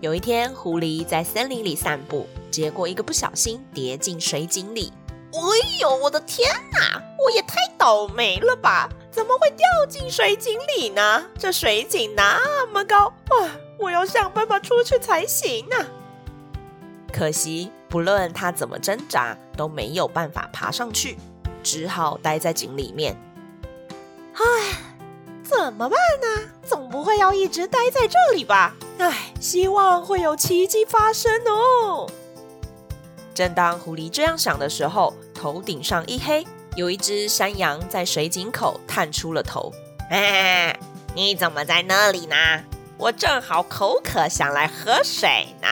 [0.00, 4.92] 有一天，狐狸在森林里散步，结果一个不小心跌进水井里。
[5.32, 5.40] 哎
[5.80, 7.02] 呦，我的天哪！
[7.18, 8.88] 我也太倒霉了吧？
[9.10, 11.26] 怎么会掉进水井里呢？
[11.36, 15.86] 这水井那么高，啊，我要想办法出去才行啊！
[17.12, 21.18] 可惜，不论他怎么挣扎，都没有办法爬上去，
[21.64, 23.16] 只好待在井里面。
[24.34, 24.42] 唉。
[25.42, 26.50] 怎么办呢？
[26.62, 28.76] 总不会要一直待在这里吧？
[28.98, 32.10] 唉，希望会有奇迹发生哦。
[33.32, 39.72] 正当狐狸这样想的时候，头顶上一黑，有一只山羊在水井口探出了头。
[40.10, 40.76] 哎，
[41.14, 42.34] 你怎么在那里呢？
[42.96, 45.68] 我正好口渴，想来喝水呢。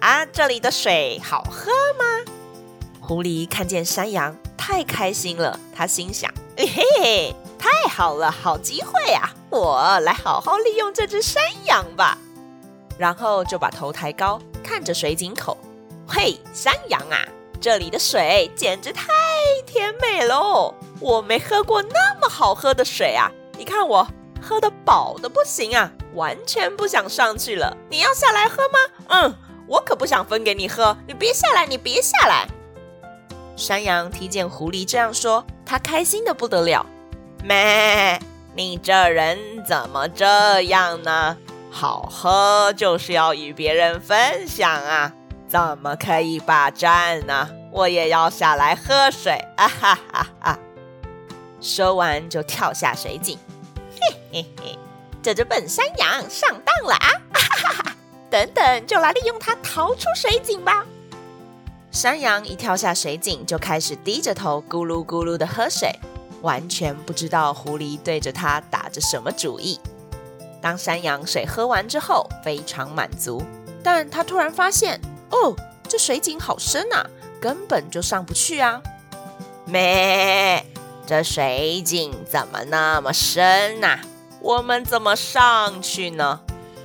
[0.00, 2.32] 啊，这里的水好喝吗？
[3.02, 7.36] 狐狸看见山羊，太开心了，他心想：嘿嘿。
[7.58, 9.28] 太好了，好机会啊！
[9.50, 12.16] 我来好好利用这只山羊吧。
[13.00, 15.56] 然后就把头抬高，看着水井口。
[16.06, 17.16] 嘿，山羊啊，
[17.58, 19.08] 这里的水简直太
[19.64, 20.74] 甜美喽！
[21.00, 23.32] 我没喝过那么好喝的水啊！
[23.56, 24.06] 你看我
[24.38, 27.74] 喝得饱得不行啊，完全不想上去了。
[27.88, 28.78] 你要下来喝吗？
[29.08, 29.34] 嗯，
[29.66, 30.94] 我可不想分给你喝。
[31.06, 32.46] 你别下来，你别下来。
[33.56, 36.84] 山羊听见狐狸这样说，他开心得不得了。
[37.42, 38.20] 咩，
[38.54, 41.38] 你这人怎么这样呢？
[41.70, 45.12] 好喝就是要与别人分享啊，
[45.48, 47.48] 怎么可以霸占呢？
[47.72, 50.58] 我也要下来喝水啊哈哈哈！
[51.60, 53.38] 说完就跳下水井，
[54.00, 54.78] 嘿嘿嘿，
[55.22, 57.08] 这只笨山羊上当了啊！
[57.32, 57.96] 哈哈哈！
[58.28, 60.84] 等等，就来利用它逃出水井吧。
[61.92, 65.94] 山羊一跳下水井，就开始低着头咕噜咕噜的喝水。
[66.42, 69.78] 完全不知道狐狸对着它打着什么主意。
[70.60, 73.42] 当山羊水喝完之后，非常满足，
[73.82, 75.00] 但他突然发现，
[75.30, 75.56] 哦，
[75.88, 77.06] 这水井好深啊，
[77.40, 78.82] 根本就上不去啊！
[79.64, 80.64] 咩，
[81.06, 84.00] 这水井怎么那么深啊？
[84.40, 86.40] 我们怎么上去呢？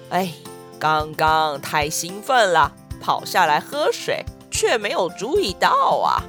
[0.10, 0.34] 哎，
[0.80, 2.72] 刚刚太兴奋了，
[3.02, 6.24] 跑下来喝水，却没有注意到啊！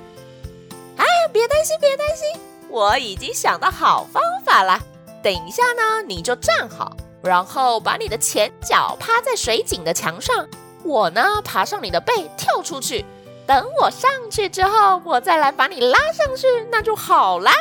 [0.96, 2.40] 哎，别担心，别担心。
[2.68, 4.80] 我已经想到好方法了。
[5.22, 6.96] 等一下呢，你就站好，
[7.26, 10.46] 然后把你的前脚趴在水井的墙上，
[10.84, 13.04] 我呢爬上你的背跳出去。
[13.46, 17.52] 等我上去之后，我再来把你拉上去，那就好啦。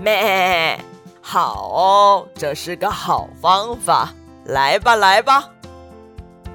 [0.00, 0.78] 咩，
[1.20, 4.12] 好，这是个好方法。
[4.46, 5.50] 来吧，来吧。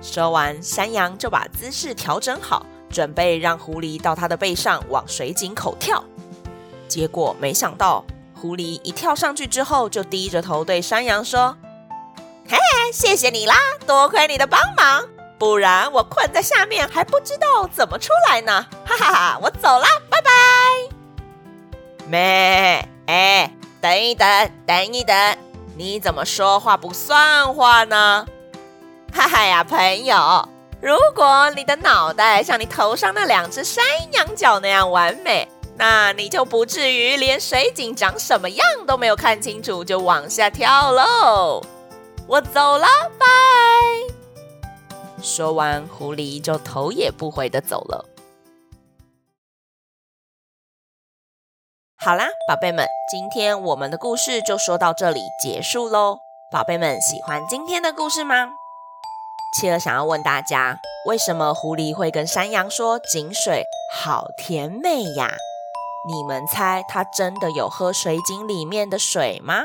[0.02, 6.04] 说完，山羊就把姿势调整好，准备让狐狸到它的背上往水井口跳。
[6.88, 8.04] 结果没想到，
[8.46, 11.58] 狐狸一跳上去之后，就低着头对山羊说
[12.48, 12.56] ：“嘿，
[12.94, 13.56] 谢谢你啦，
[13.88, 15.04] 多亏你的帮忙，
[15.40, 20.32] 不然我困在下面还不知道怎么出来呢。”哈哈哈，我走了，拜拜。
[22.06, 22.88] 咩？
[23.08, 23.52] 哎，
[23.82, 25.38] 等一等，等一等，
[25.76, 28.28] 你怎么说话不算话呢？
[29.12, 30.48] 哈哈呀，朋友，
[30.80, 33.84] 如果你的脑袋像你头上那两只山
[34.14, 35.50] 羊角那样完美。
[35.78, 41.62] 那你就不至于连水井长什么样都没有看清楚就往下跳喽。
[42.28, 42.88] 我走了，
[43.20, 43.26] 拜。
[45.22, 48.06] 说完，狐狸就头也不回地走了。
[51.98, 56.20] 好啦，宝贝们，今天我们的故事就说到这里结束喽。
[56.52, 58.50] 宝贝们喜欢今天的故事吗？
[59.60, 63.64] 企鹅想要问大家，为什么狐狸会跟山羊说井水
[63.94, 65.36] 好甜美呀？
[66.08, 69.64] 你们猜他真的有喝水井里面的水吗？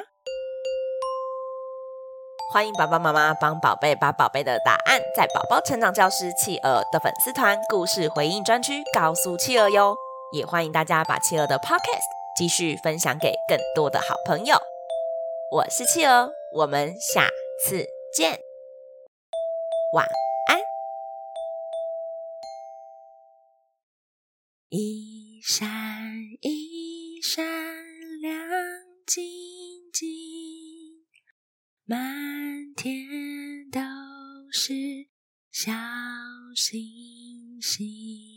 [2.51, 9.95] 欢迎爸爸妈妈帮宝贝把宝贝的答案在宝宝成长教室企鹅的粉丝团故事回应专区告诉企鹅哟。
[10.33, 14.57] 也欢迎大家把企鹅的 Podcast 继续分享给更多的好朋友。
[15.53, 17.29] 我是企鹅，我们下
[17.67, 17.87] 次
[18.17, 18.39] 见，
[19.93, 20.07] 晚
[20.49, 20.59] 安。
[24.71, 26.20] 一闪。
[29.12, 29.25] 静
[29.93, 30.07] 静，
[31.85, 33.81] 满天都
[34.53, 34.73] 是
[35.51, 35.73] 小
[36.55, 38.30] 星星。